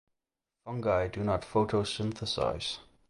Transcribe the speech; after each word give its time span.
Fungi 0.65 1.09
do 1.11 1.23
not 1.23 1.43
photosynthesize. 1.43 2.79